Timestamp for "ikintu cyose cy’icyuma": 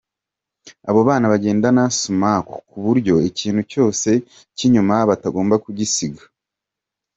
3.29-4.95